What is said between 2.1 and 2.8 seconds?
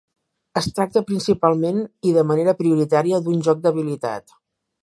i de manera